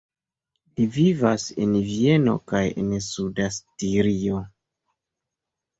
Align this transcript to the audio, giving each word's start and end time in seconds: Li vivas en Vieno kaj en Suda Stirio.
Li 0.79 0.87
vivas 0.95 1.45
en 1.65 1.77
Vieno 1.91 2.33
kaj 2.53 2.65
en 2.85 2.91
Suda 3.11 3.47
Stirio. 3.61 4.43